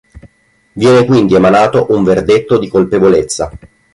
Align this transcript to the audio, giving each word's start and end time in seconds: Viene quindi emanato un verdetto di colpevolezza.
Viene 0.73 1.05
quindi 1.05 1.35
emanato 1.35 1.91
un 1.91 2.03
verdetto 2.03 2.57
di 2.57 2.67
colpevolezza. 2.67 3.51